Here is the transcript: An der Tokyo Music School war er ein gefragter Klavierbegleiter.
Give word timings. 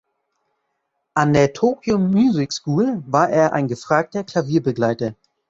An 1.13 1.31
der 1.31 1.53
Tokyo 1.53 1.99
Music 1.99 2.53
School 2.53 3.03
war 3.05 3.29
er 3.29 3.53
ein 3.53 3.67
gefragter 3.67 4.23
Klavierbegleiter. 4.23 5.13